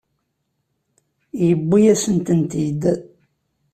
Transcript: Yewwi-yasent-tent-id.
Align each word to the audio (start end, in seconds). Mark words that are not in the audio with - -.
Yewwi-yasent-tent-id. 1.45 2.83